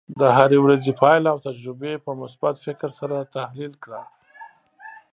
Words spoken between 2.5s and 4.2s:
فکر سره تحلیل کړه.